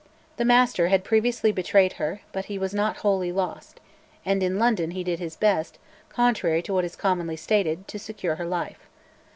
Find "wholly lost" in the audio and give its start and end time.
3.05-3.79